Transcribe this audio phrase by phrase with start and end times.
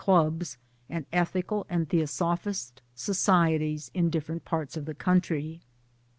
[0.03, 0.57] Clubs
[0.89, 5.61] and Ethical and Theosophist societies in different parts of the country.